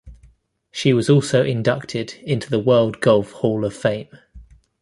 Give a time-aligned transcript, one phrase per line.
[0.71, 4.07] She was also inducted into the World Golf Hall of Fame.